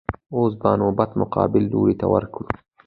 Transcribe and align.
اوس 0.35 0.51
به 0.61 0.69
نوبت 0.79 1.11
مقابل 1.21 1.63
لور 1.71 1.87
ته 1.99 2.05
ورکړو. 2.13 2.47